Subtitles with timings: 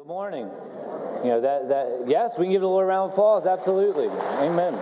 [0.00, 0.50] Good morning.
[1.22, 3.44] You know that that yes, we can give the Lord a round of applause.
[3.44, 4.72] Absolutely, Amen.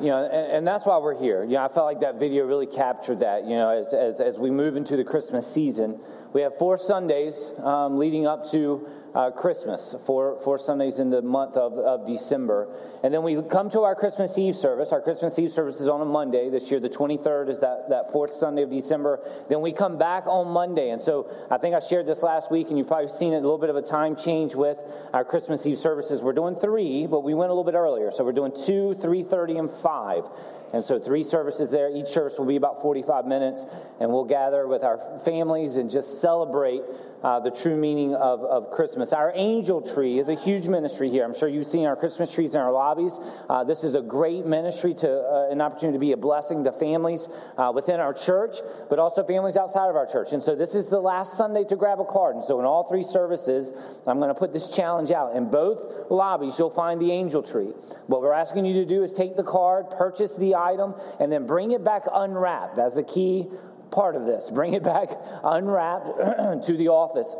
[0.00, 1.44] You know, and, and, that's why we're here.
[1.44, 3.44] You know, I felt like that video really captured that.
[3.44, 6.00] You know, as as, as we move into the Christmas season,
[6.32, 11.20] we have four Sundays um, leading up to uh, Christmas, four, four Sundays in the
[11.20, 12.68] month of, of December.
[13.02, 14.92] And then we come to our Christmas Eve service.
[14.92, 16.48] Our Christmas Eve service is on a Monday.
[16.48, 19.20] This year, the 23rd is that, that fourth Sunday of December.
[19.48, 20.90] Then we come back on Monday.
[20.90, 23.40] And so I think I shared this last week, and you've probably seen it, a
[23.40, 26.22] little bit of a time change with our Christmas Eve services.
[26.22, 28.10] We're doing three, but we went a little bit earlier.
[28.10, 30.24] So we're doing two, 3.30, and 5.
[30.72, 31.94] And so three services there.
[31.94, 33.66] Each service will be about 45 minutes,
[34.00, 36.82] and we'll gather with our families and just celebrate
[37.22, 39.12] uh, the true meaning of, of Christmas.
[39.12, 41.24] Our angel tree is a huge ministry here.
[41.24, 43.18] I'm sure you've seen our Christmas trees in our lobbies.
[43.48, 46.72] Uh, this is a great ministry to uh, an opportunity to be a blessing to
[46.72, 48.56] families uh, within our church,
[48.90, 50.32] but also families outside of our church.
[50.32, 52.36] And so this is the last Sunday to grab a card.
[52.36, 53.70] And so in all three services,
[54.06, 55.36] I'm going to put this challenge out.
[55.36, 57.72] In both lobbies, you'll find the angel tree.
[58.06, 61.46] What we're asking you to do is take the card, purchase the item, and then
[61.46, 62.76] bring it back unwrapped.
[62.76, 63.48] That's a key
[63.90, 64.50] part of this.
[64.54, 65.10] Bring it back
[65.44, 66.06] unwrapped
[66.66, 67.36] to the office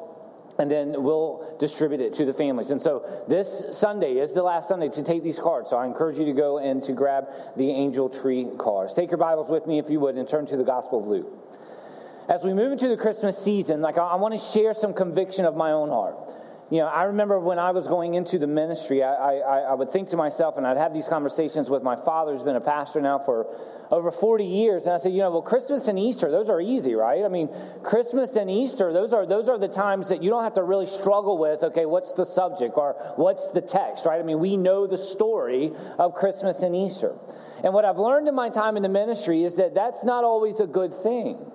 [0.58, 2.70] and then we'll distribute it to the families.
[2.70, 5.70] And so this Sunday is the last Sunday to take these cards.
[5.70, 8.94] So I encourage you to go and to grab the angel tree cards.
[8.94, 11.26] Take your Bibles with me if you would and turn to the Gospel of Luke.
[12.28, 15.44] As we move into the Christmas season, like I, I want to share some conviction
[15.44, 16.16] of my own heart.
[16.72, 19.90] You know, I remember when I was going into the ministry, I, I, I would
[19.90, 23.02] think to myself, and I'd have these conversations with my father, who's been a pastor
[23.02, 23.46] now for
[23.90, 24.86] over 40 years.
[24.86, 27.26] And I said, you know, well, Christmas and Easter, those are easy, right?
[27.26, 27.50] I mean,
[27.82, 30.86] Christmas and Easter, those are, those are the times that you don't have to really
[30.86, 34.18] struggle with, okay, what's the subject or what's the text, right?
[34.18, 37.12] I mean, we know the story of Christmas and Easter.
[37.62, 40.58] And what I've learned in my time in the ministry is that that's not always
[40.58, 41.52] a good thing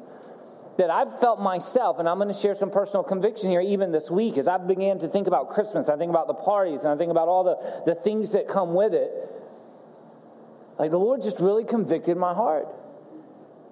[0.77, 4.09] that I've felt myself, and I'm going to share some personal conviction here even this
[4.09, 5.89] week as I began to think about Christmas.
[5.89, 8.73] I think about the parties and I think about all the, the things that come
[8.73, 9.11] with it.
[10.77, 12.67] Like the Lord just really convicted my heart.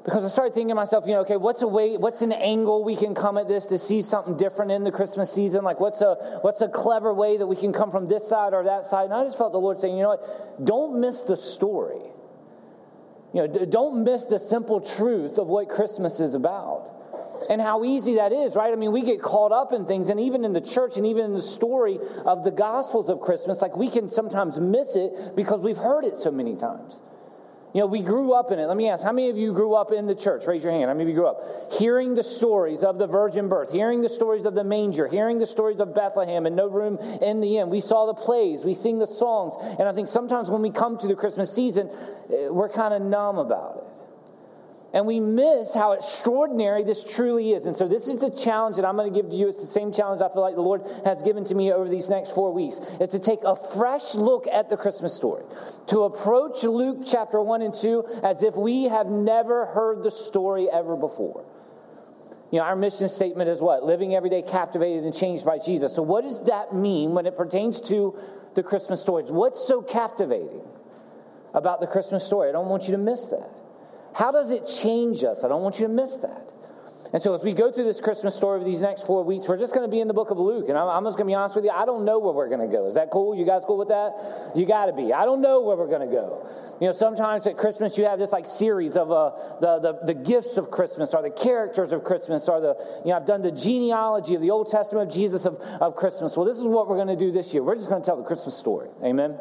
[0.03, 2.83] Because I started thinking to myself, you know, okay, what's a way, what's an angle
[2.83, 5.63] we can come at this to see something different in the Christmas season?
[5.63, 8.63] Like, what's a what's a clever way that we can come from this side or
[8.65, 9.05] that side?
[9.05, 12.01] And I just felt the Lord saying, you know what, don't miss the story.
[13.33, 16.94] You know, don't miss the simple truth of what Christmas is about
[17.49, 18.71] and how easy that is, right?
[18.71, 21.25] I mean, we get caught up in things, and even in the church and even
[21.25, 25.63] in the story of the Gospels of Christmas, like we can sometimes miss it because
[25.63, 27.01] we've heard it so many times.
[27.73, 28.67] You know, we grew up in it.
[28.67, 30.47] Let me ask, how many of you grew up in the church?
[30.47, 30.85] Raise your hand.
[30.85, 34.07] How many of you grew up hearing the stories of the virgin birth, hearing the
[34.07, 37.69] stories of the manger, hearing the stories of Bethlehem and no room in the inn?
[37.69, 39.55] We saw the plays, we sing the songs.
[39.77, 41.89] And I think sometimes when we come to the Christmas season,
[42.33, 43.94] eh, we're kind of numb about it
[44.95, 47.65] and we miss how extraordinary this truly is.
[47.65, 49.49] And so, this is the challenge that I'm going to give to you.
[49.49, 52.09] It's the same challenge I feel like the Lord has given to me over these
[52.09, 52.79] next four weeks.
[53.01, 55.43] It's to take a fresh look at the Christmas story,
[55.87, 60.69] to approach Luke chapter 1 and 2 as if we have never heard the story
[60.71, 61.43] ever before.
[62.51, 63.83] You know, our mission statement is what?
[63.83, 65.93] Living every day captivated and changed by Jesus.
[65.93, 68.17] So, what does that mean when it pertains to
[68.53, 69.23] the Christmas story?
[69.23, 70.61] What's so captivating
[71.53, 72.47] about the Christmas story?
[72.47, 73.64] I don't want you to miss that.
[74.15, 75.43] How does it change us?
[75.43, 76.41] I don't want you to miss that.
[77.15, 79.57] And so, as we go through this Christmas story of these next four weeks, we're
[79.57, 80.67] just going to be in the book of Luke.
[80.67, 82.49] And I'm, I'm just going to be honest with you, I don't know where we're
[82.49, 82.85] going to go.
[82.87, 83.35] Is that cool?
[83.35, 84.51] You guys cool with that?
[84.55, 85.13] You got to be.
[85.13, 86.45] I don't know where we're going to go.
[86.81, 89.31] You know, sometimes at Christmas you have this like series of uh,
[89.61, 93.17] the, the, the gifts of Christmas or the characters of Christmas or the, you know,
[93.17, 96.35] I've done the genealogy of the Old Testament of Jesus of, of Christmas.
[96.35, 97.63] Well, this is what we're going to do this year.
[97.63, 98.89] We're just going to tell the Christmas story.
[99.03, 99.37] Amen.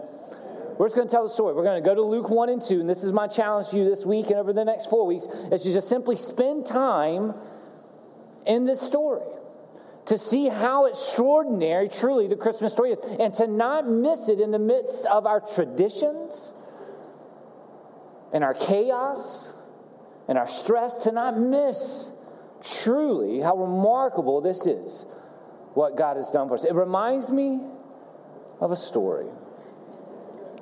[0.78, 1.54] We're just going to tell the story.
[1.54, 3.76] We're going to go to Luke 1 and 2, and this is my challenge to
[3.76, 7.34] you this week and over the next four weeks, is to just simply spend time
[8.46, 9.26] in this story
[10.06, 14.50] to see how extraordinary truly the Christmas story is, and to not miss it in
[14.50, 16.52] the midst of our traditions
[18.32, 19.54] and our chaos
[20.28, 22.14] and our stress, to not miss
[22.82, 25.06] truly how remarkable this is,
[25.74, 26.64] what God has done for us.
[26.64, 27.60] It reminds me
[28.60, 29.26] of a story.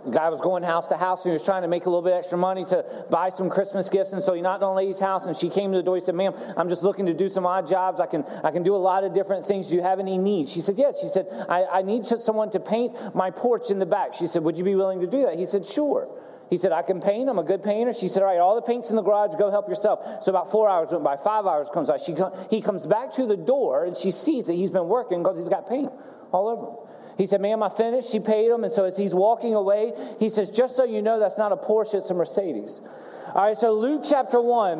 [0.05, 2.03] The guy was going house to house and he was trying to make a little
[2.03, 4.13] bit extra money to buy some Christmas gifts.
[4.13, 5.95] And so he knocked on a lady's house and she came to the door.
[5.95, 8.01] He said, Ma'am, I'm just looking to do some odd jobs.
[8.01, 9.69] I can, I can do a lot of different things.
[9.69, 10.53] Do you have any needs?
[10.53, 11.01] She said, Yes.
[11.01, 14.15] She said, I, I need someone to paint my porch in the back.
[14.15, 15.39] She said, Would you be willing to do that?
[15.39, 16.09] He said, Sure.
[16.51, 17.31] He said, I can paint.
[17.31, 17.95] I'm a good painter.
[17.95, 19.37] She said, All right, all the paint's in the garage.
[19.39, 20.23] Go help yourself.
[20.23, 21.17] So about four hours went by.
[21.17, 21.97] Five hours comes by.
[21.97, 22.15] She,
[22.51, 25.49] he comes back to the door and she sees that he's been working because he's
[25.49, 25.91] got paint
[26.33, 26.82] all over him.
[27.17, 28.11] He said, Ma'am, I finished.
[28.11, 28.65] She paid him.
[28.65, 31.57] And so as he's walking away, he says, Just so you know, that's not a
[31.57, 32.81] Porsche, it's a Mercedes.
[33.35, 34.79] All right, so Luke chapter 1.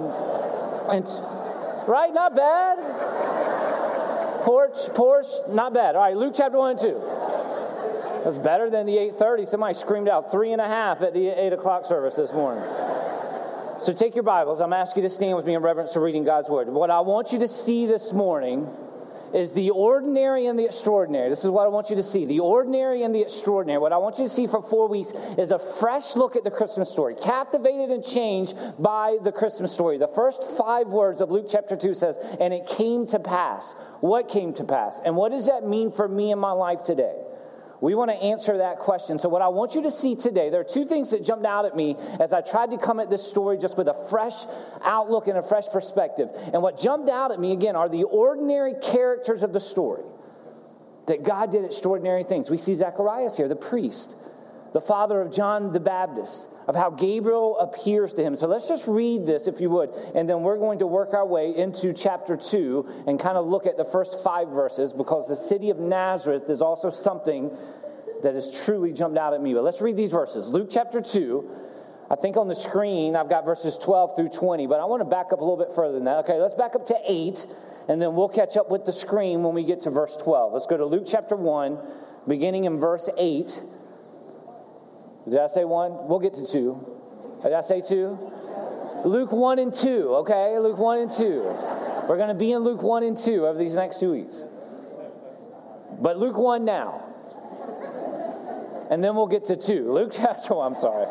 [0.91, 1.09] And,
[1.89, 2.13] right?
[2.13, 2.79] Not bad.
[4.43, 5.95] Porsche, Porsche, not bad.
[5.95, 7.03] All right, Luke chapter 1 and 2.
[8.25, 9.47] That's better than the 8.30.
[9.47, 12.65] Somebody screamed out three and a half at the 8 o'clock service this morning.
[13.79, 14.61] So take your Bibles.
[14.61, 16.69] I'm asking you to stand with me in reverence to reading God's Word.
[16.69, 18.71] What I want you to see this morning
[19.35, 21.29] is the ordinary and the extraordinary.
[21.29, 23.79] This is what I want you to see the ordinary and the extraordinary.
[23.79, 26.51] What I want you to see for four weeks is a fresh look at the
[26.51, 29.99] Christmas story, captivated and changed by the Christmas story.
[29.99, 33.75] The first five words of Luke chapter 2 says, And it came to pass.
[34.01, 35.01] What came to pass?
[35.05, 37.15] And what does that mean for me in my life today?
[37.83, 39.19] We want to answer that question.
[39.19, 41.65] So, what I want you to see today, there are two things that jumped out
[41.65, 44.45] at me as I tried to come at this story just with a fresh
[44.85, 46.29] outlook and a fresh perspective.
[46.53, 50.05] And what jumped out at me, again, are the ordinary characters of the story.
[51.09, 52.49] That God did extraordinary things.
[52.53, 54.15] We see Zacharias here, the priest,
[54.73, 58.37] the father of John the Baptist, of how Gabriel appears to him.
[58.37, 61.27] So let's just read this, if you would, and then we're going to work our
[61.27, 65.37] way into chapter 2 and kind of look at the first five verses because the
[65.37, 67.57] city of Nazareth is also something
[68.23, 69.53] that has truly jumped out at me.
[69.53, 70.49] But let's read these verses.
[70.49, 71.51] Luke chapter 2.
[72.11, 75.09] I think on the screen I've got verses 12 through 20, but I want to
[75.09, 76.19] back up a little bit further than that.
[76.25, 77.47] Okay, let's back up to 8,
[77.89, 80.53] and then we'll catch up with the screen when we get to verse 12.
[80.53, 81.79] Let's go to Luke chapter 1,
[82.29, 83.63] beginning in verse 8.
[85.29, 86.09] Did I say one?
[86.09, 86.87] We'll get to two.
[87.43, 88.19] Did I say two?
[89.05, 90.59] Luke 1 and 2, okay?
[90.61, 91.43] Luke 1 and 2.
[92.09, 94.45] We're going to be in Luke 1 and 2 over these next two weeks.
[96.01, 97.03] But Luke 1 now.
[98.91, 99.93] And then we'll get to 2.
[99.93, 101.07] Luke chapter 1, I'm sorry.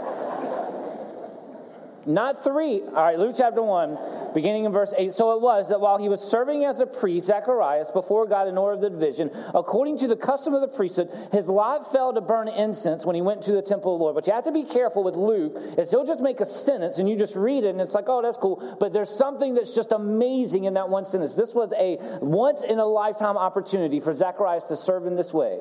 [2.05, 2.81] Not 3.
[2.81, 3.97] All right, Luke chapter 1
[4.33, 5.11] beginning in verse 8.
[5.11, 8.57] So it was that while he was serving as a priest, Zacharias, before God in
[8.57, 12.21] order of the division, according to the custom of the priesthood, his lot fell to
[12.21, 14.15] burn incense when he went to the temple of the Lord.
[14.15, 17.09] But you have to be careful with Luke, is he'll just make a sentence and
[17.09, 18.77] you just read it and it's like, oh, that's cool.
[18.79, 21.35] But there's something that's just amazing in that one sentence.
[21.35, 25.59] This was a once in a lifetime opportunity for Zacharias to serve in this way.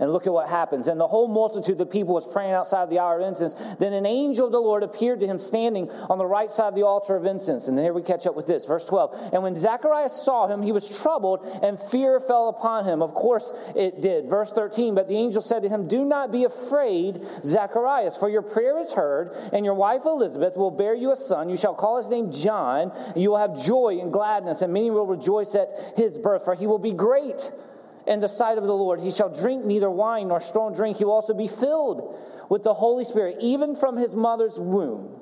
[0.00, 0.88] And look at what happens.
[0.88, 3.54] And the whole multitude of people was praying outside the hour of incense.
[3.78, 6.74] Then an angel of the Lord appeared to him standing on the right side of
[6.74, 7.68] the altar of incense.
[7.68, 8.64] And here we catch up with this.
[8.64, 9.30] Verse 12.
[9.32, 13.02] And when Zacharias saw him, he was troubled, and fear fell upon him.
[13.02, 14.28] Of course it did.
[14.28, 14.94] Verse 13.
[14.94, 18.92] But the angel said to him, Do not be afraid, Zacharias, for your prayer is
[18.92, 21.48] heard, and your wife Elizabeth will bear you a son.
[21.48, 22.92] You shall call his name John.
[23.16, 26.66] You will have joy and gladness, and many will rejoice at his birth, for he
[26.66, 27.50] will be great
[28.08, 29.00] in the sight of the Lord.
[29.00, 30.96] He shall drink neither wine nor strong drink.
[30.96, 32.18] He will also be filled
[32.48, 35.14] with the Holy Spirit, even from his mother's womb.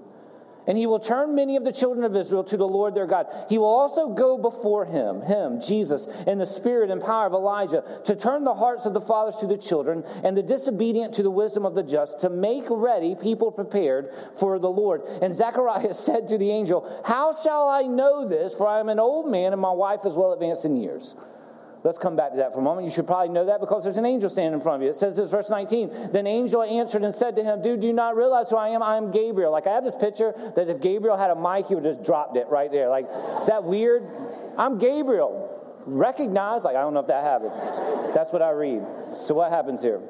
[0.69, 3.27] And he will turn many of the children of Israel to the Lord their God.
[3.49, 7.85] He will also go before him, him, Jesus, in the spirit and power of Elijah,
[8.05, 11.31] to turn the hearts of the fathers to the children, and the disobedient to the
[11.31, 15.03] wisdom of the just, to make ready people prepared for the Lord.
[15.23, 18.53] And Zechariah said to the angel, How shall I know this?
[18.57, 21.15] For I am an old man, and my wife is well advanced in years.
[21.87, 22.85] Let's come back to that for a moment.
[22.85, 24.89] You should probably know that because there's an angel standing in front of you.
[24.89, 26.11] It says this, verse 19.
[26.11, 28.83] Then angel answered and said to him, Dude, do you not realize who I am?
[28.83, 29.53] I am Gabriel.
[29.53, 32.37] Like, I have this picture that if Gabriel had a mic, he would just dropped
[32.37, 32.89] it right there.
[32.89, 33.07] Like,
[33.39, 34.03] is that weird?
[34.59, 35.53] I'm Gabriel.
[35.87, 37.53] Recognize, like, I don't know if that happened.
[38.17, 38.83] That's what I read.
[39.25, 40.01] So, what happens here?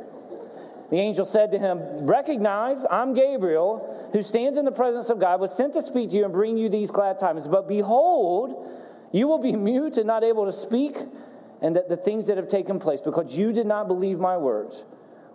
[0.89, 5.43] The angel said to him, Recognize, I'm Gabriel, who stands in the presence of God,
[5.43, 7.49] was sent to speak to you and bring you these glad tidings.
[7.49, 8.67] But behold,
[9.13, 10.97] you will be mute and not able to speak
[11.63, 14.85] and that the things that have taken place because you did not believe my words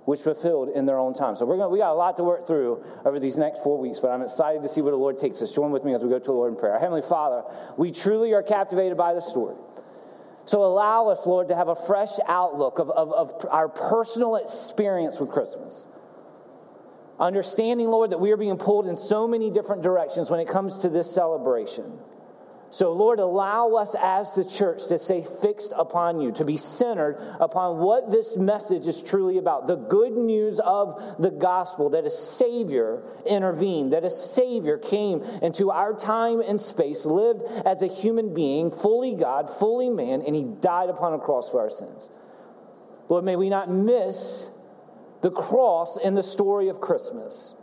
[0.06, 1.36] which fulfilled in their own time.
[1.36, 4.00] So we're going we got a lot to work through over these next four weeks,
[4.00, 5.54] but I'm excited to see where the Lord takes us.
[5.54, 6.80] Join with me as we go to the Lord in prayer.
[6.80, 7.44] Heavenly Father,
[7.78, 9.56] we truly are captivated by the story.
[10.46, 15.20] So allow us, Lord, to have a fresh outlook of, of, of our personal experience
[15.20, 15.88] with Christmas.
[17.20, 20.80] Understanding, Lord, that we are being pulled in so many different directions when it comes
[20.80, 22.00] to this celebration.
[22.72, 27.18] So, Lord, allow us as the church to stay fixed upon you, to be centered
[27.42, 32.10] upon what this message is truly about the good news of the gospel that a
[32.10, 38.34] Savior intervened, that a Savior came into our time and space, lived as a human
[38.34, 42.10] being, fully God, fully man, and He died upon a cross for our sins.
[43.10, 44.50] Lord, may we not miss
[45.20, 47.54] the cross in the story of Christmas.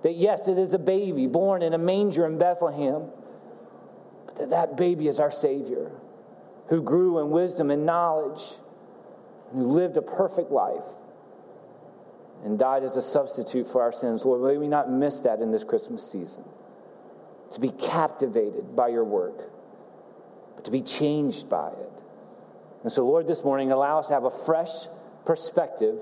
[0.00, 3.10] That yes, it is a baby born in a manger in Bethlehem
[4.36, 5.90] that that baby is our Savior
[6.68, 8.40] who grew in wisdom and knowledge,
[9.52, 10.84] who lived a perfect life
[12.44, 14.24] and died as a substitute for our sins.
[14.24, 16.44] Lord, may we not miss that in this Christmas season.
[17.52, 19.50] To be captivated by your work,
[20.56, 22.02] but to be changed by it.
[22.82, 24.86] And so, Lord, this morning, allow us to have a fresh
[25.26, 26.00] perspective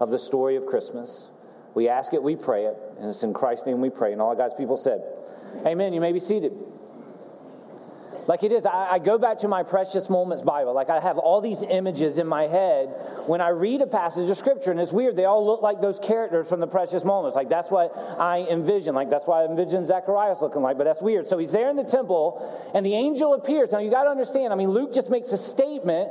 [0.00, 1.28] of the story of Christmas.
[1.74, 4.12] We ask it, we pray it, and it's in Christ's name we pray.
[4.12, 5.02] And all God's people said,
[5.64, 5.92] Amen.
[5.92, 6.52] You may be seated.
[8.28, 8.66] Like it is.
[8.66, 10.74] I, I, go back to my Precious Moments Bible.
[10.74, 12.88] Like I have all these images in my head
[13.26, 15.16] when I read a passage of Scripture, and it's weird.
[15.16, 17.34] They all look like those characters from the Precious Moments.
[17.34, 18.94] Like that's what I envision.
[18.94, 21.26] Like that's why I envision Zacharias looking like, but that's weird.
[21.26, 23.72] So he's there in the temple, and the angel appears.
[23.72, 26.10] Now you got to understand, I mean, Luke just makes a statement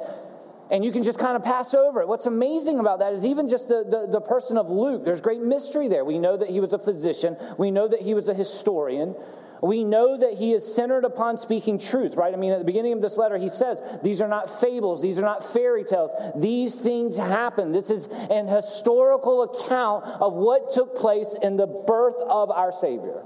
[0.69, 2.09] and you can just kind of pass over it.
[2.09, 5.39] What's amazing about that is even just the, the, the, person of Luke, there's great
[5.39, 6.03] mystery there.
[6.03, 9.15] We know that he was a physician, we know that he was a historian.
[9.61, 12.33] We know that he is centered upon speaking truth, right?
[12.33, 15.17] I mean, at the beginning of this letter, he says, These are not fables, these
[15.17, 16.11] are not fairy tales.
[16.35, 17.71] These things happen.
[17.71, 23.23] This is an historical account of what took place in the birth of our Savior.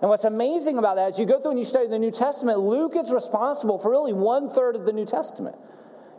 [0.00, 2.58] And what's amazing about that, as you go through and you study the New Testament,
[2.58, 5.56] Luke is responsible for really one third of the New Testament.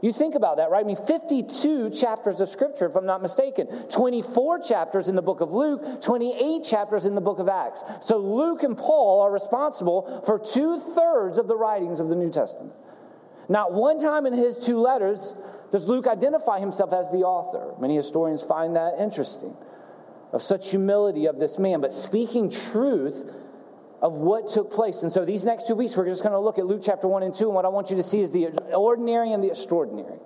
[0.03, 0.83] You think about that, right?
[0.83, 3.67] I mean, 52 chapters of scripture, if I'm not mistaken.
[3.89, 7.86] 24 chapters in the book of Luke, 28 chapters in the book of Acts.
[8.01, 12.29] So Luke and Paul are responsible for two thirds of the writings of the New
[12.29, 12.74] Testament.
[13.48, 15.36] Not one time in his two letters
[15.72, 17.74] does Luke identify himself as the author.
[17.79, 19.55] Many historians find that interesting,
[20.33, 21.79] of such humility of this man.
[21.79, 23.31] But speaking truth,
[24.03, 25.01] of what took place.
[25.01, 27.24] And so these next two weeks, we're just going to look at Luke chapter 1
[27.24, 27.45] and 2.
[27.45, 30.19] And what I want you to see is the ordinary and the extraordinary.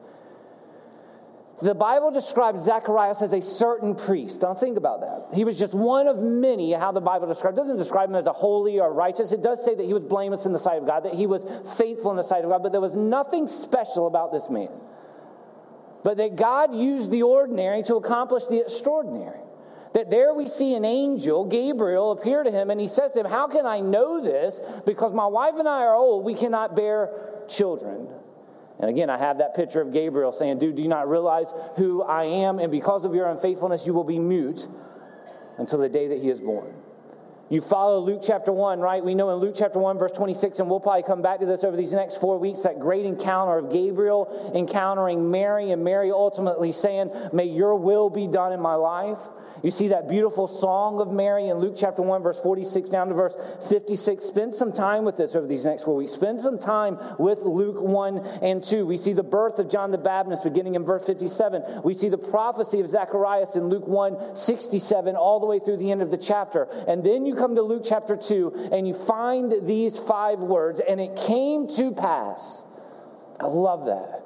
[1.62, 4.42] The Bible describes Zacharias as a certain priest.
[4.42, 5.36] Don't think about that.
[5.36, 7.56] He was just one of many, how the Bible describes.
[7.56, 9.32] It doesn't describe him as a holy or righteous.
[9.32, 11.46] It does say that he was blameless in the sight of God, that he was
[11.78, 14.70] faithful in the sight of God, but there was nothing special about this man.
[16.04, 19.42] But that God used the ordinary to accomplish the extraordinary.
[19.94, 23.26] That there we see an angel, Gabriel, appear to him, and he says to him,
[23.26, 24.62] How can I know this?
[24.86, 27.10] Because my wife and I are old, we cannot bear
[27.48, 28.08] children.
[28.80, 32.04] And again, I have that picture of Gabriel saying, Dude, do you not realize who
[32.04, 32.60] I am?
[32.60, 34.68] And because of your unfaithfulness, you will be mute
[35.58, 36.74] until the day that he is born.
[37.50, 39.04] You follow Luke chapter 1, right?
[39.04, 41.64] We know in Luke chapter 1, verse 26, and we'll probably come back to this
[41.64, 46.74] over these next four weeks that great encounter of Gabriel encountering Mary, and Mary ultimately
[46.74, 49.20] saying, May your will be done in my life.
[49.64, 53.14] You see that beautiful song of Mary in Luke chapter 1, verse 46 down to
[53.14, 53.38] verse
[53.70, 54.24] 56.
[54.24, 56.12] Spend some time with this over these next four weeks.
[56.12, 58.86] Spend some time with Luke 1 and 2.
[58.86, 61.82] We see the birth of John the Baptist beginning in verse 57.
[61.84, 65.92] We see the prophecy of Zacharias in Luke 1, 67, all the way through the
[65.92, 66.68] end of the chapter.
[66.88, 71.00] And then you come to Luke chapter 2 and you find these five words, and
[71.00, 72.64] it came to pass.
[73.40, 74.24] I love that.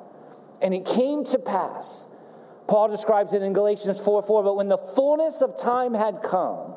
[0.62, 2.06] And it came to pass
[2.72, 6.74] Paul describes it in Galatians 4 4, but when the fullness of time had come,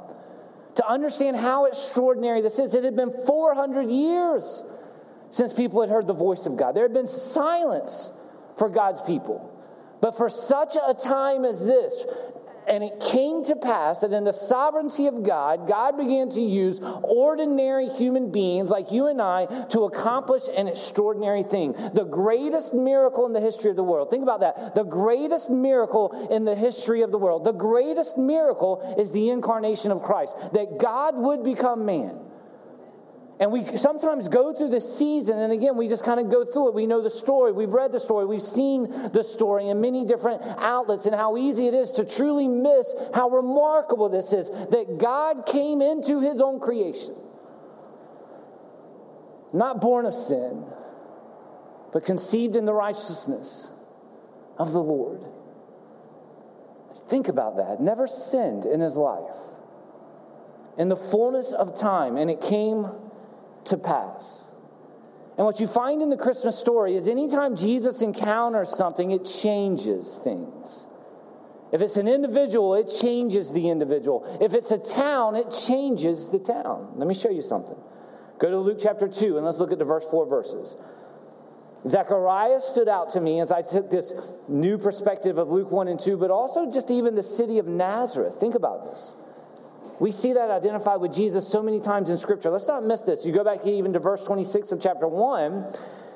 [0.74, 4.64] to understand how extraordinary this is, it had been 400 years
[5.30, 6.72] since people had heard the voice of God.
[6.72, 8.10] There had been silence
[8.58, 9.52] for God's people.
[10.00, 12.04] But for such a time as this,
[12.66, 16.80] and it came to pass that in the sovereignty of God, God began to use
[17.02, 21.72] ordinary human beings like you and I to accomplish an extraordinary thing.
[21.72, 24.10] The greatest miracle in the history of the world.
[24.10, 24.74] Think about that.
[24.74, 27.44] The greatest miracle in the history of the world.
[27.44, 30.36] The greatest miracle is the incarnation of Christ.
[30.52, 32.23] That God would become man.
[33.40, 36.68] And we sometimes go through this season, and again, we just kind of go through
[36.68, 36.74] it.
[36.74, 40.40] We know the story, we've read the story, we've seen the story in many different
[40.58, 45.46] outlets, and how easy it is to truly miss how remarkable this is that God
[45.46, 47.14] came into his own creation.
[49.52, 50.64] Not born of sin,
[51.92, 53.70] but conceived in the righteousness
[54.58, 55.20] of the Lord.
[57.08, 57.80] Think about that.
[57.80, 59.36] Never sinned in his life.
[60.78, 62.88] In the fullness of time, and it came
[63.66, 64.48] to pass.
[65.36, 70.18] And what you find in the Christmas story is anytime Jesus encounters something, it changes
[70.22, 70.86] things.
[71.72, 74.38] If it's an individual, it changes the individual.
[74.40, 76.92] If it's a town, it changes the town.
[76.94, 77.76] Let me show you something.
[78.38, 80.76] Go to Luke chapter 2 and let's look at the verse 4 verses.
[81.86, 84.14] Zechariah stood out to me as I took this
[84.48, 88.36] new perspective of Luke 1 and 2, but also just even the city of Nazareth.
[88.36, 89.16] Think about this.
[90.00, 92.50] We see that identified with Jesus so many times in Scripture.
[92.50, 93.24] Let's not miss this.
[93.24, 95.66] You go back even to verse 26 of chapter 1,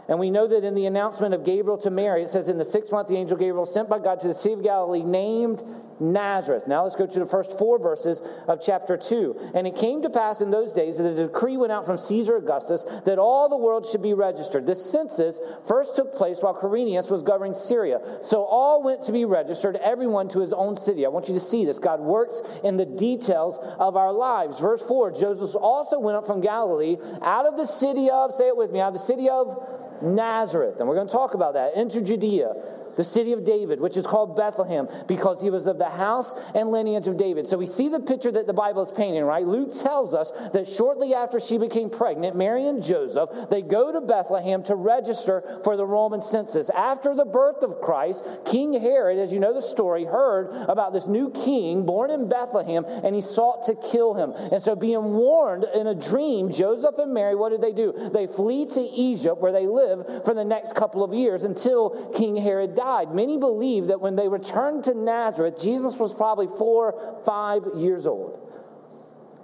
[0.09, 2.65] and we know that in the announcement of Gabriel to Mary, it says, In the
[2.65, 5.63] sixth month, the angel Gabriel sent by God to the Sea of Galilee, named
[6.01, 6.67] Nazareth.
[6.67, 9.53] Now let's go to the first four verses of chapter 2.
[9.55, 12.37] And it came to pass in those days that a decree went out from Caesar
[12.37, 14.67] Augustus that all the world should be registered.
[14.67, 18.01] This census first took place while Quirinius was governing Syria.
[18.23, 21.05] So all went to be registered, everyone to his own city.
[21.07, 21.79] I want you to see this.
[21.79, 24.61] God works in the details of our lives.
[24.61, 28.57] Verse 4 Joseph also went up from Galilee out of the city of, say it
[28.57, 30.79] with me, out of the city of Nazareth.
[30.79, 32.55] And we're going to talk about that, into Judea
[32.99, 36.71] the city of David, which is called Bethlehem, because he was of the house and
[36.71, 37.47] lineage of David.
[37.47, 39.47] So we see the picture that the Bible is painting, right?
[39.47, 44.01] Luke tells us that shortly after she became pregnant, Mary and Joseph, they go to
[44.01, 46.71] Bethlehem to register for the Roman census.
[46.71, 51.07] After the birth of Christ, King Herod, as you know the story, heard about this
[51.07, 54.33] new king born in Bethlehem, and he sought to kill him.
[54.51, 58.11] And so, being warned in a dream, Joseph and Mary, what did they do?
[58.13, 62.35] They flee to Egypt, where they live for the next couple of years until King
[62.35, 62.88] Herod died.
[63.13, 68.41] Many believe that when they returned to Nazareth, Jesus was probably four, five years old.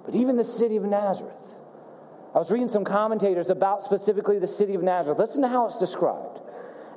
[0.04, 1.54] But even the city of Nazareth,
[2.34, 5.18] I was reading some commentators about specifically the city of Nazareth.
[5.18, 6.40] Listen to how it's described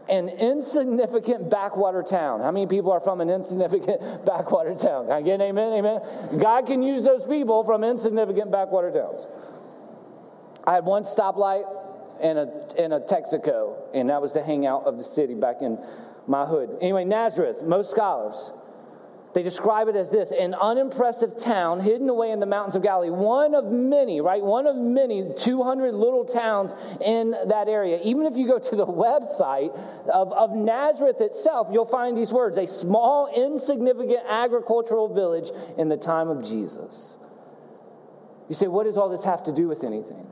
[0.10, 2.42] an insignificant backwater town.
[2.42, 5.06] How many people are from an insignificant backwater town?
[5.06, 5.74] Can I get amen?
[5.74, 6.00] Amen.
[6.38, 9.27] God can use those people from insignificant backwater towns.
[10.66, 11.66] I had one stoplight
[12.22, 15.77] and a, and a Texaco, and that was the hangout of the city back in
[16.27, 16.77] my hood.
[16.81, 18.51] Anyway, Nazareth, most scholars,
[19.34, 23.12] they describe it as this an unimpressive town hidden away in the mountains of Galilee.
[23.12, 24.41] One of many, right?
[24.41, 26.74] One of many 200 little towns
[27.05, 28.00] in that area.
[28.03, 32.57] Even if you go to the website of, of Nazareth itself, you'll find these words
[32.57, 37.17] a small, insignificant agricultural village in the time of Jesus.
[38.50, 40.25] You say, what does all this have to do with anything?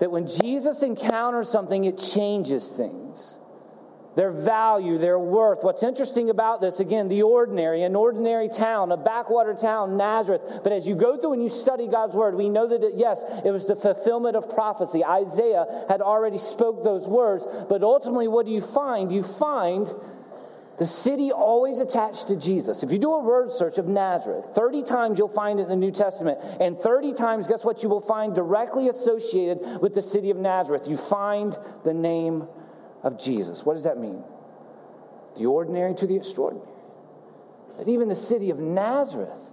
[0.00, 3.38] That when Jesus encounters something, it changes things
[4.16, 5.62] their value, their worth.
[5.62, 10.60] What's interesting about this, again, the ordinary, an ordinary town, a backwater town, Nazareth.
[10.64, 13.22] But as you go through and you study God's word, we know that, it, yes,
[13.44, 15.04] it was the fulfillment of prophecy.
[15.04, 17.46] Isaiah had already spoke those words.
[17.68, 19.12] But ultimately, what do you find?
[19.12, 19.86] You find
[20.78, 22.82] the city always attached to Jesus.
[22.82, 25.76] If you do a word search of Nazareth, 30 times you'll find it in the
[25.76, 26.38] New Testament.
[26.58, 30.88] And 30 times, guess what you will find directly associated with the city of Nazareth?
[30.88, 32.48] You find the name
[33.06, 33.64] of Jesus.
[33.64, 34.22] What does that mean?
[35.38, 36.68] The ordinary to the extraordinary.
[37.78, 39.52] And even the city of Nazareth.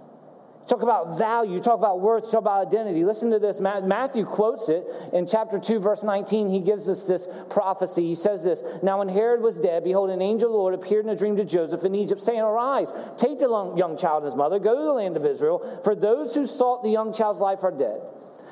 [0.66, 3.04] Talk about value, talk about worth, talk about identity.
[3.04, 3.60] Listen to this.
[3.60, 4.82] Matthew quotes it
[5.12, 6.48] in chapter 2, verse 19.
[6.48, 8.06] He gives us this prophecy.
[8.06, 11.04] He says this Now, when Herod was dead, behold, an angel of the Lord appeared
[11.04, 14.34] in a dream to Joseph in Egypt, saying, Arise, take the young child and his
[14.34, 17.62] mother, go to the land of Israel, for those who sought the young child's life
[17.62, 18.00] are dead.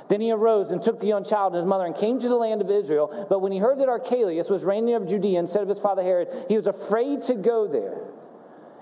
[0.08, 2.36] Then he arose and took the young child and his mother and came to the
[2.36, 3.26] land of Israel.
[3.28, 6.28] But when he heard that Archelaus was reigning of Judea instead of his father Herod,
[6.48, 7.98] he was afraid to go there.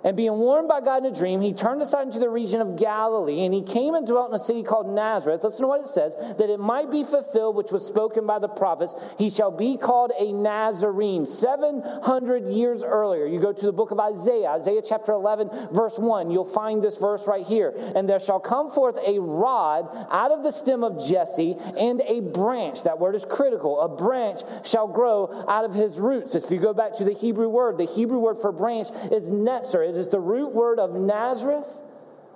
[0.02, 2.76] And being warned by God in a dream, he turned aside into the region of
[2.76, 5.44] Galilee, and he came and dwelt in a city called Nazareth.
[5.44, 8.48] Listen to what it says that it might be fulfilled, which was spoken by the
[8.48, 8.94] prophets.
[9.18, 11.26] He shall be called a Nazarene.
[11.26, 16.30] 700 years earlier, you go to the book of Isaiah, Isaiah chapter 11, verse 1.
[16.30, 17.74] You'll find this verse right here.
[17.94, 22.20] And there shall come forth a rod out of the stem of Jesse, and a
[22.20, 22.84] branch.
[22.84, 23.80] That word is critical.
[23.80, 26.34] A branch shall grow out of his roots.
[26.34, 29.89] If you go back to the Hebrew word, the Hebrew word for branch is netzer.
[29.90, 31.82] It is the root word of Nazareth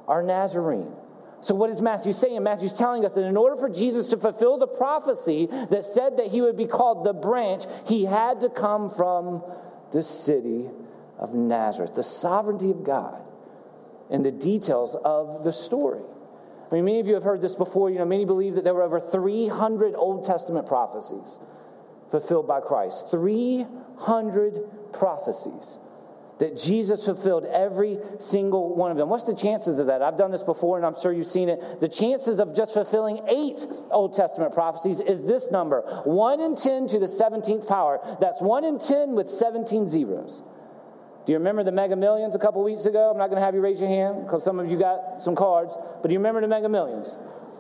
[0.07, 0.93] or Nazarene.
[1.41, 2.43] So, what is Matthew saying?
[2.43, 6.29] Matthew's telling us that in order for Jesus to fulfill the prophecy that said that
[6.29, 9.43] he would be called the branch, he had to come from
[9.93, 10.71] the city
[11.19, 13.23] of Nazareth, the sovereignty of God,
[14.11, 16.01] and the details of the story.
[16.71, 17.91] I mean, many of you have heard this before.
[17.91, 21.39] You know, many believe that there were over 300 Old Testament prophecies
[22.11, 23.11] fulfilled by Christ.
[23.11, 25.79] 300 prophecies
[26.39, 29.09] that Jesus fulfilled every single one of them.
[29.09, 30.03] What's the chances of that?
[30.03, 31.81] I've done this before and I'm sure you've seen it.
[31.81, 36.89] The chances of just fulfilling eight Old Testament prophecies is this number 1 in 10
[36.89, 38.01] to the 17th power.
[38.21, 40.43] That's 1 in 10 with 17 zeros.
[41.27, 43.11] Do you remember the mega millions a couple weeks ago?
[43.11, 45.35] I'm not going to have you raise your hand because some of you got some
[45.35, 47.17] cards, but do you remember the mega millions?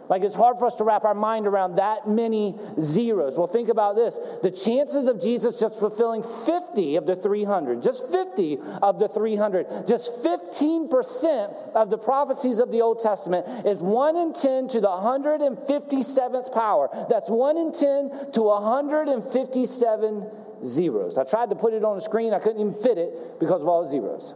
[0.09, 3.37] Like it's hard for us to wrap our mind around that many zeros.
[3.39, 4.19] Well, think about this.
[4.43, 9.87] The chances of Jesus just fulfilling 50 of the 300, just 50 of the 300,
[9.87, 14.89] just 15% of the prophecies of the Old Testament is 1 in 10 to the
[14.89, 16.89] 157th power.
[17.09, 20.31] That's 1 in 10 to 157
[20.65, 21.19] zeros.
[21.19, 23.69] I tried to put it on the screen, I couldn't even fit it because of
[23.69, 24.35] all the zeros.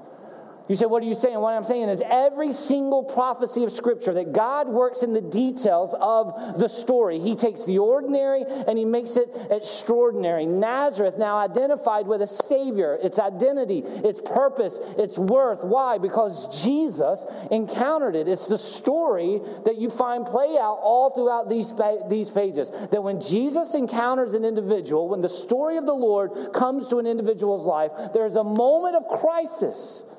[0.69, 1.39] You say, What are you saying?
[1.41, 5.95] What I'm saying is every single prophecy of Scripture that God works in the details
[5.99, 7.19] of the story.
[7.19, 10.45] He takes the ordinary and he makes it extraordinary.
[10.45, 15.65] Nazareth now identified with a Savior, its identity, its purpose, its worth.
[15.65, 15.97] Why?
[15.97, 18.29] Because Jesus encountered it.
[18.29, 21.73] It's the story that you find play out all throughout these,
[22.09, 22.71] these pages.
[22.91, 27.07] That when Jesus encounters an individual, when the story of the Lord comes to an
[27.07, 30.15] individual's life, there's a moment of crisis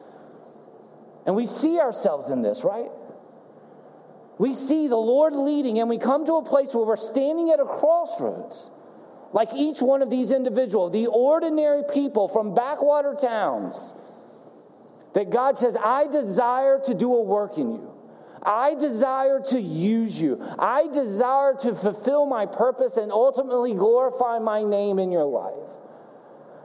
[1.29, 2.89] and we see ourselves in this, right?
[4.39, 7.59] We see the Lord leading, and we come to a place where we're standing at
[7.59, 8.67] a crossroads.
[9.31, 13.93] like each one of these individuals, the ordinary people from backwater towns,
[15.13, 17.93] that God says, I desire to do a work in you.
[18.41, 20.43] I desire to use you.
[20.57, 25.77] I desire to fulfill my purpose and ultimately glorify my name in your life.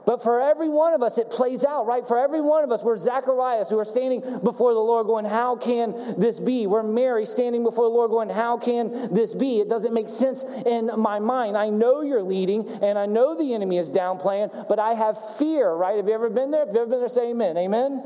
[0.07, 2.07] But for every one of us, it plays out, right?
[2.07, 5.57] For every one of us, we're Zacharias who are standing before the Lord going, How
[5.57, 6.67] can this be?
[6.67, 9.61] We're Mary standing before the Lord going, How can this be?
[9.61, 11.57] It doesn't make sense in my mind.
[11.57, 15.73] I know you're leading and I know the enemy is downplaying, but I have fear,
[15.73, 15.97] right?
[15.97, 16.63] Have you ever been there?
[16.63, 17.57] If you've ever been there, say amen.
[17.57, 18.03] Amen.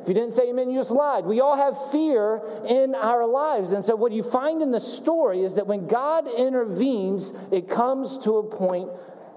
[0.00, 1.26] If you didn't say amen, you just lied.
[1.26, 3.72] We all have fear in our lives.
[3.72, 8.18] And so, what you find in the story is that when God intervenes, it comes
[8.20, 8.88] to a point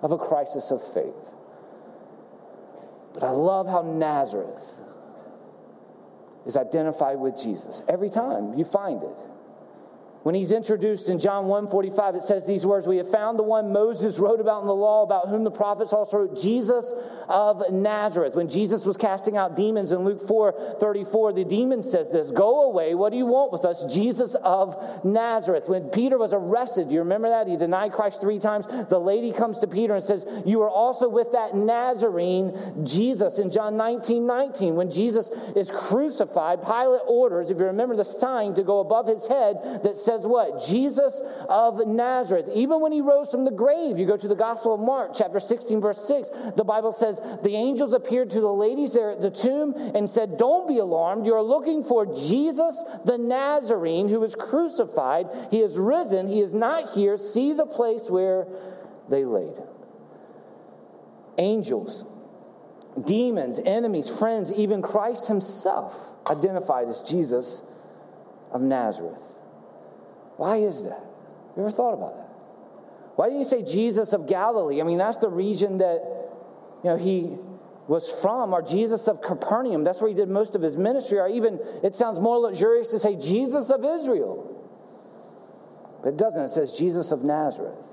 [0.02, 1.35] of a crisis of faith.
[3.16, 4.76] But I love how Nazareth
[6.46, 7.82] is identified with Jesus.
[7.88, 9.18] Every time you find it.
[10.26, 13.72] When he's introduced in John 1:45, it says these words: We have found the one
[13.72, 16.96] Moses wrote about in the law, about whom the prophets also wrote, Jesus
[17.30, 18.36] of Nazareth.
[18.36, 22.96] When Jesus was casting out demons in Luke 4:34, the demon says this: Go away,
[22.96, 23.86] what do you want with us?
[23.86, 25.70] Jesus of Nazareth.
[25.70, 27.48] When Peter was arrested, do you remember that?
[27.48, 28.66] He denied Christ three times.
[28.66, 32.52] The lady comes to Peter and says, You are also with that Nazarene,
[32.84, 33.38] Jesus.
[33.38, 38.56] In John 19:19, 19, when Jesus is crucified, Pilate orders, if you remember the sign
[38.56, 40.64] to go above his head that says, says what?
[40.66, 42.50] Jesus of Nazareth.
[42.54, 45.40] Even when he rose from the grave, you go to the Gospel of Mark, chapter
[45.40, 49.32] 16, verse 6, the Bible says, The angels appeared to the ladies there at the
[49.32, 51.26] tomb and said, Don't be alarmed.
[51.26, 55.28] You're looking for Jesus the Nazarene who was crucified.
[55.52, 56.28] He is risen.
[56.28, 57.18] He is not here.
[57.18, 58.48] See the place where
[59.10, 59.68] they laid him.
[61.38, 62.06] Angels,
[63.04, 67.62] demons, enemies, friends, even Christ himself identified as Jesus
[68.52, 69.35] of Nazareth.
[70.38, 71.04] Why is that?
[71.56, 72.30] You ever thought about that?
[73.16, 74.82] Why didn't you say Jesus of Galilee?
[74.82, 76.02] I mean, that's the region that
[76.84, 77.38] you know he
[77.88, 79.84] was from, or Jesus of Capernaum.
[79.84, 83.00] That's where he did most of his ministry, or even it sounds more luxurious to
[83.00, 84.52] say Jesus of Israel.
[86.04, 86.44] But it doesn't.
[86.44, 87.88] It says Jesus of Nazareth.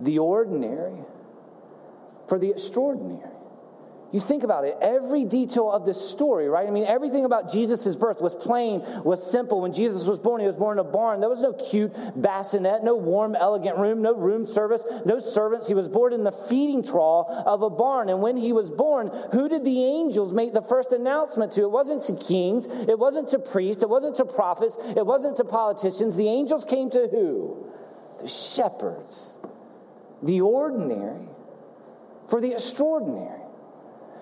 [0.00, 1.04] The ordinary
[2.28, 3.37] for the extraordinary.
[4.10, 6.66] You think about it, every detail of this story, right?
[6.66, 9.60] I mean, everything about Jesus' birth was plain, was simple.
[9.60, 11.20] When Jesus was born, he was born in a barn.
[11.20, 15.66] There was no cute bassinet, no warm, elegant room, no room service, no servants.
[15.66, 18.08] He was born in the feeding trough of a barn.
[18.08, 21.62] And when he was born, who did the angels make the first announcement to?
[21.62, 25.44] It wasn't to kings, it wasn't to priests, it wasn't to prophets, it wasn't to
[25.44, 26.16] politicians.
[26.16, 27.66] The angels came to who?
[28.20, 29.44] The shepherds,
[30.22, 31.28] the ordinary
[32.26, 33.42] for the extraordinary.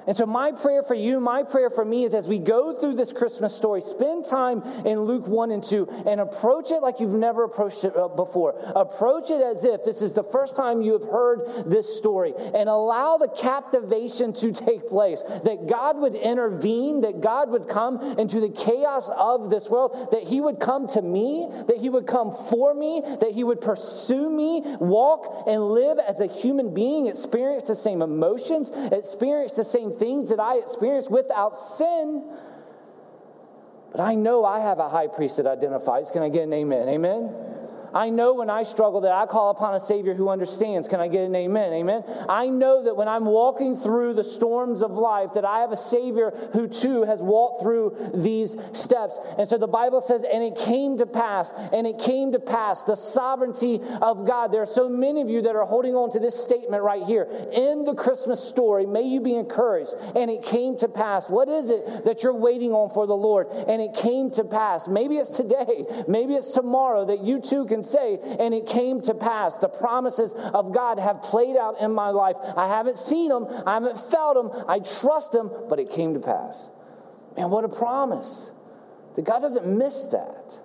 [0.07, 2.95] And so, my prayer for you, my prayer for me is as we go through
[2.95, 7.15] this Christmas story, spend time in Luke 1 and 2 and approach it like you've
[7.15, 8.55] never approached it uh, before.
[8.77, 12.69] Approach it as if this is the first time you have heard this story and
[12.69, 15.23] allow the captivation to take place.
[15.23, 20.23] That God would intervene, that God would come into the chaos of this world, that
[20.23, 24.31] He would come to me, that He would come for me, that He would pursue
[24.31, 29.96] me, walk and live as a human being, experience the same emotions, experience the same
[29.99, 32.25] things that I experienced without sin.
[33.91, 36.11] But I know I have a high priest that identifies.
[36.11, 36.89] Can I get an amen?
[36.89, 37.35] Amen?
[37.95, 40.89] I know when I struggle that I call upon a Savior who understands.
[40.89, 41.73] Can I get an amen?
[41.73, 42.05] Amen.
[42.29, 45.77] I know that when I'm walking through the storms of life, that I have a
[45.77, 49.19] Savior who too has walked through these steps.
[49.39, 52.83] And so the Bible says, and it came to pass, and it came to pass,
[52.85, 54.53] the sovereignty of God.
[54.53, 57.29] There are so many of you that are holding on to this statement right here.
[57.53, 59.95] In the Christmas story, may you be encouraged.
[60.15, 61.29] And it came to pass.
[61.29, 63.49] What is it that you're waiting on for the Lord?
[63.69, 64.89] And it came to pass.
[64.89, 69.15] Maybe it's today, maybe it's tomorrow that you too can say, and it came to
[69.15, 69.59] pass.
[69.59, 72.37] The promises of God have played out in my life.
[72.57, 76.21] I haven't seen them, I haven't felt them, I trust them, but it came to
[76.21, 76.69] pass.
[77.37, 78.51] Man, what a promise.
[79.15, 80.61] That God doesn't miss that.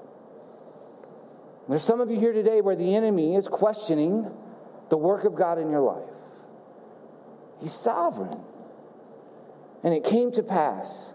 [1.70, 4.30] There's some of you here today where the enemy is questioning
[4.90, 6.04] the work of God in your life.
[7.62, 8.38] He's sovereign.
[9.84, 11.14] And it came to pass.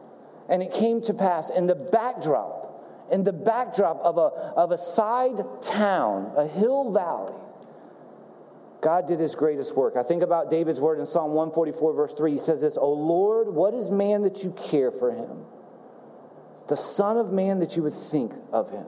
[0.48, 2.65] And it came to pass in the backdrop
[3.10, 7.34] in the backdrop of a, of a side town, a hill valley,
[8.80, 9.96] God did his greatest work.
[9.96, 12.32] I think about David's word in Psalm 144, verse 3.
[12.32, 15.44] He says this, O Lord, what is man that you care for him?
[16.68, 18.86] The Son of Man that you would think of him.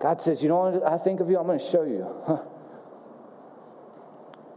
[0.00, 1.38] God says, You know what I think of you?
[1.38, 2.04] I'm going to show you.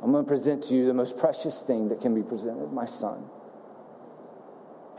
[0.01, 2.85] I'm going to present to you the most precious thing that can be presented, my
[2.85, 3.25] son.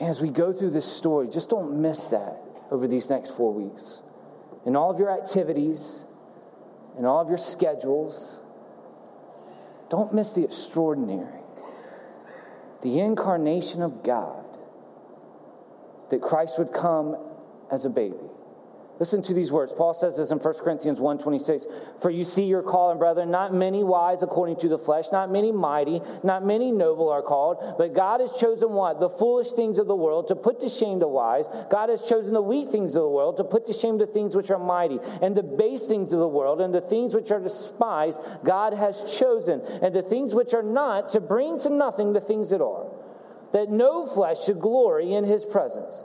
[0.00, 3.52] And as we go through this story, just don't miss that over these next four
[3.52, 4.02] weeks.
[4.64, 6.04] In all of your activities,
[6.98, 8.40] in all of your schedules,
[9.90, 11.40] Don't miss the extraordinary,
[12.82, 14.44] the incarnation of God,
[16.10, 17.16] that Christ would come
[17.70, 18.16] as a baby.
[19.00, 19.72] Listen to these words.
[19.72, 21.66] Paul says this in 1 Corinthians 1:26.
[21.98, 25.50] For you see your calling, brethren, not many wise according to the flesh, not many
[25.50, 29.00] mighty, not many noble are called, but God has chosen what?
[29.00, 31.48] The foolish things of the world to put to shame the wise.
[31.70, 34.36] God has chosen the weak things of the world to put to shame the things
[34.36, 37.40] which are mighty, and the base things of the world, and the things which are
[37.40, 42.20] despised, God has chosen, and the things which are not to bring to nothing the
[42.20, 42.86] things that are,
[43.50, 46.04] that no flesh should glory in his presence.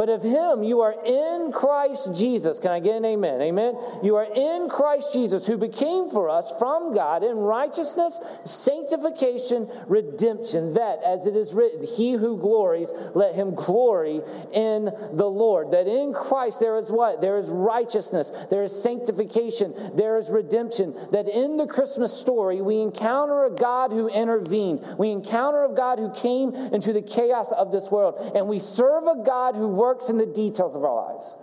[0.00, 2.58] But of him you are in Christ Jesus.
[2.58, 3.42] Can I get an amen?
[3.42, 3.76] Amen.
[4.02, 10.72] You are in Christ Jesus, who became for us from God in righteousness, sanctification, redemption.
[10.72, 14.22] That, as it is written, he who glories, let him glory
[14.54, 15.72] in the Lord.
[15.72, 17.20] That in Christ there is what?
[17.20, 20.94] There is righteousness, there is sanctification, there is redemption.
[21.10, 24.82] That in the Christmas story we encounter a God who intervened.
[24.96, 28.32] We encounter a God who came into the chaos of this world.
[28.34, 31.36] And we serve a God who works works in the details of our lives.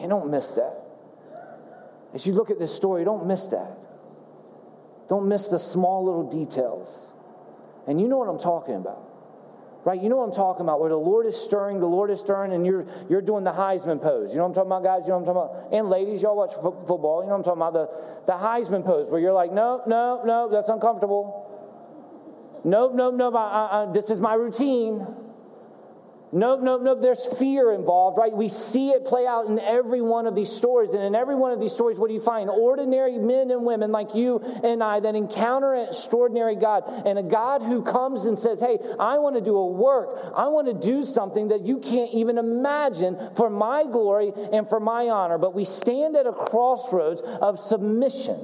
[0.00, 0.74] And don't miss that.
[2.14, 3.76] As you look at this story, don't miss that.
[5.08, 7.12] Don't miss the small little details.
[7.86, 9.02] And you know what I'm talking about.
[9.84, 10.02] Right?
[10.02, 12.52] You know what I'm talking about, where the Lord is stirring, the Lord is stirring,
[12.52, 14.30] and you're, you're doing the Heisman pose.
[14.32, 15.02] You know what I'm talking about, guys?
[15.04, 15.74] You know what I'm talking about?
[15.74, 17.22] And ladies, y'all watch fo- football.
[17.22, 18.24] You know what I'm talking about?
[18.26, 21.44] The, the Heisman pose, where you're like, no, no, no, that's uncomfortable.
[22.64, 25.06] Nope, nope, nope, I, I, I, this is my routine.
[26.36, 26.98] Nope, nope, nope.
[27.00, 28.30] There's fear involved, right?
[28.30, 30.92] We see it play out in every one of these stories.
[30.92, 32.50] And in every one of these stories, what do you find?
[32.50, 37.22] Ordinary men and women like you and I that encounter an extraordinary God and a
[37.22, 40.30] God who comes and says, Hey, I want to do a work.
[40.36, 44.78] I want to do something that you can't even imagine for my glory and for
[44.78, 45.38] my honor.
[45.38, 48.36] But we stand at a crossroads of submission.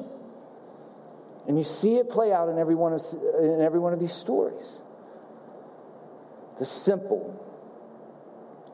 [1.47, 3.03] And you see it play out in every one of,
[3.39, 4.81] in every one of these stories.
[6.59, 7.52] The simple,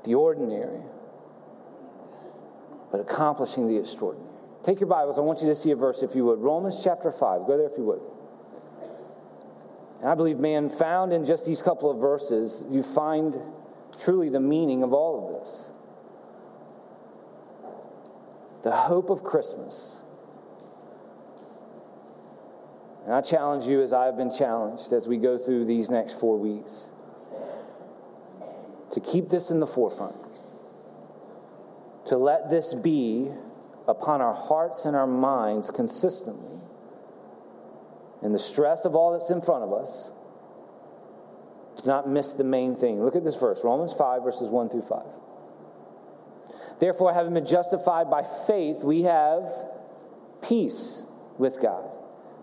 [0.05, 0.81] the ordinary,
[2.91, 4.29] but accomplishing the extraordinary.
[4.63, 5.19] Take your Bibles.
[5.19, 6.41] I want you to see a verse, if you would.
[6.41, 7.47] Romans chapter 5.
[7.47, 8.03] Go there if you would.
[10.01, 13.39] And I believe, man, found in just these couple of verses, you find
[14.03, 15.71] truly the meaning of all of this.
[18.63, 19.97] The hope of Christmas.
[23.05, 26.21] And I challenge you as I have been challenged as we go through these next
[26.21, 26.91] four weeks
[28.93, 30.17] to keep this in the forefront,
[32.07, 33.31] to let this be
[33.87, 36.61] upon our hearts and our minds consistently.
[38.23, 40.11] In the stress of all that's in front of us,
[41.79, 43.03] to not miss the main thing.
[43.03, 45.07] Look at this verse Romans 5, verses 1 through 5.
[46.81, 49.51] Therefore, having been justified by faith, we have
[50.43, 51.07] peace
[51.39, 51.85] with God.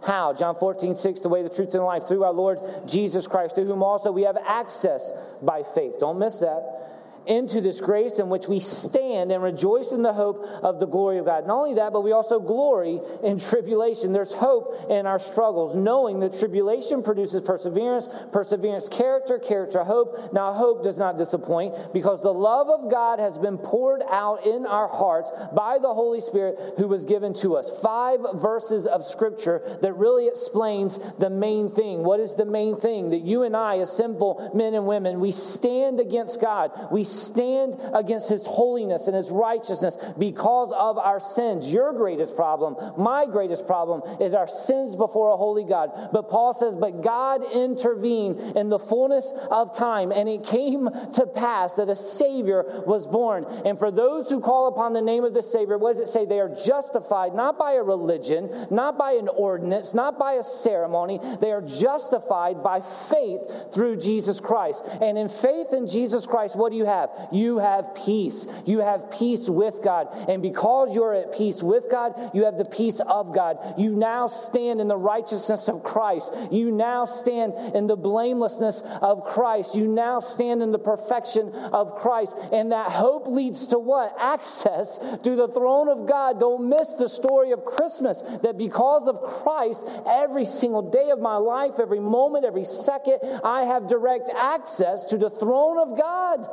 [0.05, 0.33] How?
[0.33, 3.55] John 14, 6, the way, the truth, and the life, through our Lord Jesus Christ,
[3.55, 5.99] to whom also we have access by faith.
[5.99, 6.85] Don't miss that
[7.27, 11.17] into this grace in which we stand and rejoice in the hope of the glory
[11.17, 11.47] of God.
[11.47, 14.13] Not only that, but we also glory in tribulation.
[14.13, 20.33] There's hope in our struggles, knowing that tribulation produces perseverance, perseverance, character, character, hope.
[20.33, 24.65] Now, hope does not disappoint because the love of God has been poured out in
[24.65, 27.81] our hearts by the Holy Spirit who was given to us.
[27.81, 32.03] Five verses of scripture that really explains the main thing.
[32.03, 33.09] What is the main thing?
[33.11, 36.71] That you and I, as simple men and women, we stand against God.
[36.91, 41.71] We stand against his holiness and his righteousness because of our sins.
[41.71, 46.09] Your greatest problem, my greatest problem, is our sins before a holy God.
[46.11, 51.25] But Paul says, But God intervened in the fullness of time, and it came to
[51.25, 53.45] pass that a Savior was born.
[53.65, 56.25] And for those who call upon the name of the Savior, what does it say?
[56.25, 61.19] They are justified not by a religion, not by an ordinance, not by a ceremony.
[61.39, 64.85] They are justified by faith through Jesus Christ.
[65.01, 67.04] And in faith in Jesus Christ, what do you have?
[67.05, 67.33] Have?
[67.33, 68.47] You have peace.
[68.65, 70.07] You have peace with God.
[70.29, 73.57] And because you're at peace with God, you have the peace of God.
[73.77, 76.33] You now stand in the righteousness of Christ.
[76.51, 79.75] You now stand in the blamelessness of Christ.
[79.75, 82.37] You now stand in the perfection of Christ.
[82.51, 84.15] And that hope leads to what?
[84.19, 86.39] Access to the throne of God.
[86.39, 91.37] Don't miss the story of Christmas that because of Christ, every single day of my
[91.37, 96.47] life, every moment, every second, I have direct access to the throne of God.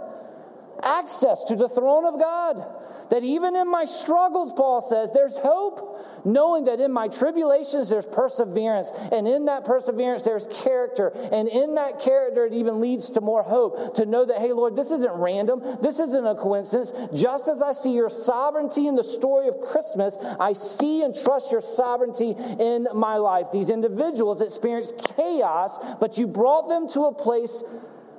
[0.83, 2.65] Access to the throne of God.
[3.11, 8.07] That even in my struggles, Paul says, there's hope, knowing that in my tribulations there's
[8.07, 13.21] perseverance, and in that perseverance there's character, and in that character it even leads to
[13.21, 13.97] more hope.
[13.97, 16.93] To know that, hey, Lord, this isn't random, this isn't a coincidence.
[17.15, 21.53] Just as I see your sovereignty in the story of Christmas, I see and trust
[21.53, 23.53] your sovereignty in my life.
[23.53, 27.63] These individuals experienced chaos, but you brought them to a place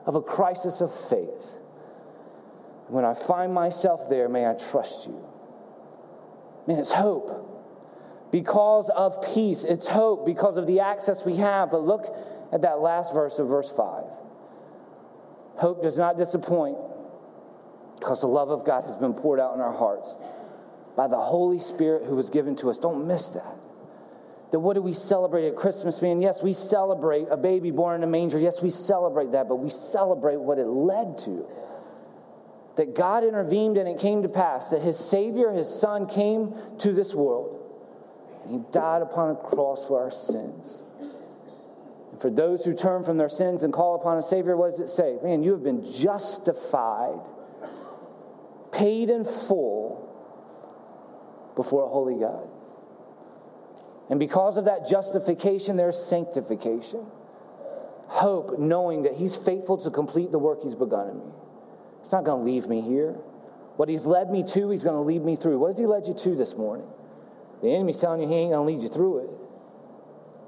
[0.06, 1.56] of a crisis of faith.
[2.88, 5.24] When I find myself there, may I trust you.
[6.67, 9.63] Man, it's hope because of peace.
[9.63, 11.72] It's hope because of the access we have.
[11.72, 12.06] But look
[12.52, 14.04] at that last verse of verse 5.
[15.56, 16.78] Hope does not disappoint
[18.00, 20.15] because the love of God has been poured out in our hearts
[20.96, 22.78] by the Holy Spirit who was given to us.
[22.78, 23.56] Don't miss that.
[24.52, 26.22] That what do we celebrate at Christmas, man?
[26.22, 28.39] Yes, we celebrate a baby born in a manger.
[28.39, 31.48] Yes, we celebrate that, but we celebrate what it led to
[32.76, 36.92] that God intervened and it came to pass that his Savior, his Son, came to
[36.92, 37.60] this world.
[38.50, 40.82] He died upon a cross for our sins.
[42.12, 44.80] And for those who turn from their sins and call upon a Savior, what does
[44.80, 45.18] it say?
[45.24, 47.20] Man, you have been justified,
[48.72, 50.10] paid in full
[51.56, 52.50] before a holy God.
[54.10, 57.06] And because of that justification, there's sanctification.
[58.08, 61.34] Hope, knowing that He's faithful to complete the work He's begun in me.
[62.04, 63.13] He's not going to leave me here.
[63.78, 65.58] What he's led me to, he's going to lead me through.
[65.58, 66.86] What has he led you to this morning?
[67.62, 69.30] The enemy's telling you he ain't going to lead you through it.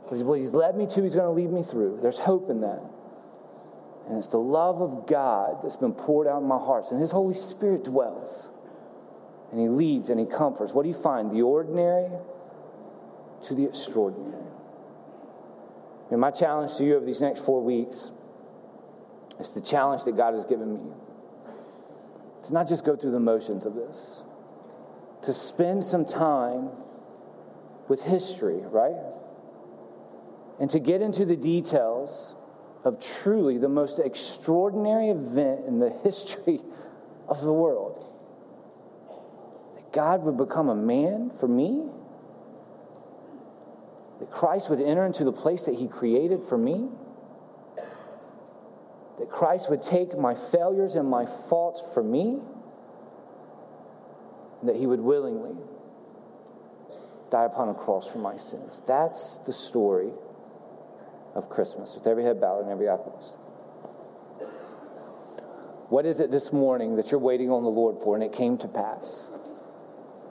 [0.09, 1.99] But what he's led me to, he's going to lead me through.
[2.01, 2.81] There's hope in that.
[4.07, 6.91] And it's the love of God that's been poured out in my heart.
[6.91, 8.51] And his Holy Spirit dwells.
[9.51, 10.73] And he leads and he comforts.
[10.73, 11.31] What do you find?
[11.31, 12.11] The ordinary
[13.43, 14.43] to the extraordinary.
[16.11, 18.11] And my challenge to you over these next four weeks
[19.39, 20.93] is the challenge that God has given me
[22.45, 24.21] to not just go through the motions of this,
[25.23, 26.69] to spend some time
[27.87, 29.13] with history, right?
[30.59, 32.35] And to get into the details
[32.83, 36.61] of truly the most extraordinary event in the history
[37.27, 38.03] of the world.
[39.75, 41.89] That God would become a man for me,
[44.19, 46.89] that Christ would enter into the place that He created for me
[49.17, 52.39] that Christ would take my failures and my faults for me,
[54.63, 55.55] that he would willingly
[57.29, 58.81] die upon a cross for my sins.
[58.87, 60.11] That's the story
[61.33, 63.33] of Christmas, with every head bowed and every eye closed.
[65.89, 68.57] What is it this morning that you're waiting on the Lord for, and it came
[68.59, 69.27] to pass?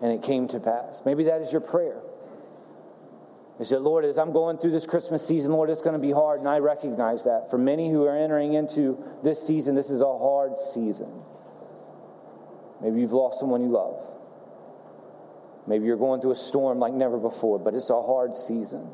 [0.03, 1.03] And it came to pass.
[1.05, 2.01] Maybe that is your prayer.
[3.59, 6.11] He said, Lord, as I'm going through this Christmas season, Lord, it's going to be
[6.11, 7.51] hard, and I recognize that.
[7.51, 11.23] For many who are entering into this season, this is a hard season.
[12.81, 14.05] Maybe you've lost someone you love.
[15.69, 18.90] Maybe you're going through a storm like never before, but it's a hard season.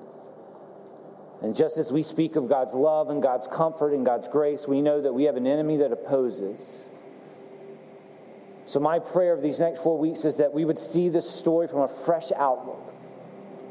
[1.42, 4.82] And just as we speak of God's love and God's comfort and God's grace, we
[4.82, 6.90] know that we have an enemy that opposes.
[8.66, 11.66] So, my prayer of these next four weeks is that we would see this story
[11.66, 12.89] from a fresh outlook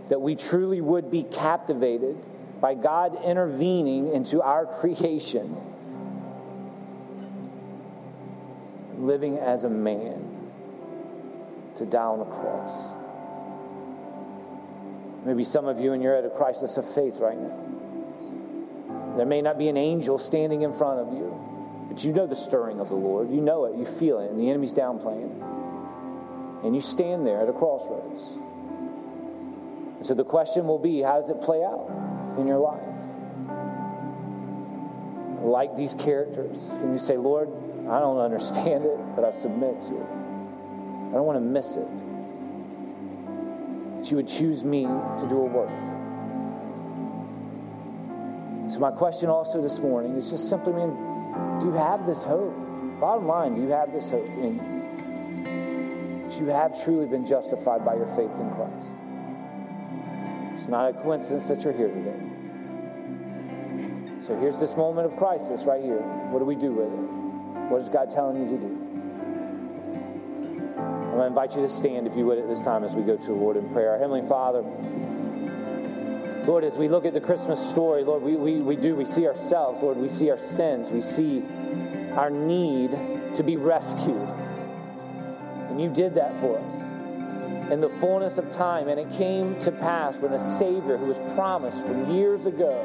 [0.09, 2.17] that we truly would be captivated
[2.59, 5.55] by God intervening into our creation,
[8.97, 10.25] living as a man
[11.77, 12.89] to die on a cross.
[15.25, 19.15] Maybe some of you and you're at a crisis of faith right now.
[19.15, 22.35] There may not be an angel standing in front of you, but you know the
[22.35, 23.29] stirring of the Lord.
[23.29, 25.45] You know it, you feel it, and the enemy's downplaying.
[26.63, 28.23] And you stand there at a crossroads.
[30.01, 31.89] So the question will be how does it play out
[32.37, 32.81] in your life?
[35.41, 37.49] Like these characters, and you say, Lord,
[37.89, 40.07] I don't understand it, but I submit to it.
[41.09, 41.87] I don't want to miss it.
[43.97, 45.69] That you would choose me to do a work.
[48.71, 52.53] So, my question also this morning is just simply, man, do you have this hope?
[52.99, 54.27] Bottom line, do you have this hope?
[54.27, 54.57] In,
[56.27, 58.93] that you have truly been justified by your faith in Christ
[60.69, 62.19] not a coincidence that you're here today.
[64.21, 66.01] So here's this moment of crisis right here.
[66.29, 67.69] What do we do with it?
[67.71, 68.89] What is God telling you to do?
[70.77, 73.03] I'm going to invite you to stand, if you would, at this time as we
[73.03, 73.91] go to the Lord in prayer.
[73.91, 74.61] Our Heavenly Father,
[76.45, 79.27] Lord, as we look at the Christmas story, Lord, we, we, we do, we see
[79.27, 81.43] ourselves, Lord, we see our sins, we see
[82.13, 82.91] our need
[83.35, 84.29] to be rescued.
[85.69, 86.83] And you did that for us
[87.71, 88.87] in the fullness of time.
[88.87, 92.83] And it came to pass when the Savior, who was promised from years ago,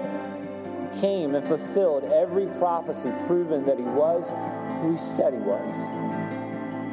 [1.01, 4.33] came and fulfilled every prophecy, proving that he was
[4.83, 5.73] who he said he was.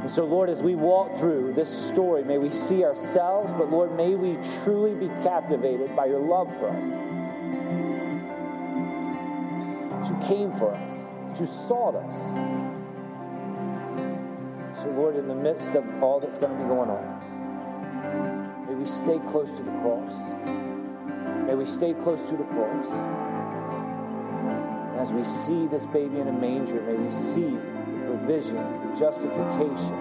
[0.01, 3.95] And so, Lord, as we walk through this story, may we see ourselves, but Lord,
[3.95, 6.93] may we truly be captivated by your love for us.
[9.91, 12.17] That you came for us, that you sought us.
[14.81, 17.20] So, Lord, in the midst of all that's going to be going on,
[18.71, 20.17] may we stay close to the cross.
[21.45, 22.87] May we stay close to the cross.
[24.97, 29.97] As we see this baby in a manger, may we see the provision, the justification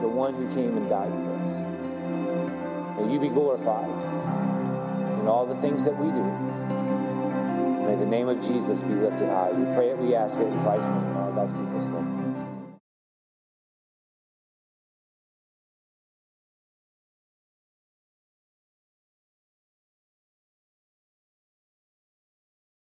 [0.00, 3.00] the one who came and died for us.
[3.00, 3.90] May you be glorified
[5.20, 6.22] in all the things that we do.
[7.86, 9.50] May the name of Jesus be lifted high.
[9.50, 11.16] We pray it, we ask it in Christ's name.
[11.16, 12.19] All God's people say.